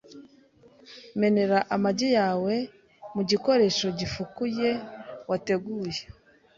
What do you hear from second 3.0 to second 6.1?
mu gikoresho gifukuye wateguye,